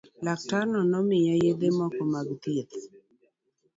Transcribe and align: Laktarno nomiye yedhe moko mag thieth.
Laktarno 0.25 0.79
nomiye 0.91 1.33
yedhe 1.43 1.69
moko 1.77 2.01
mag 2.13 2.27
thieth. 2.41 2.77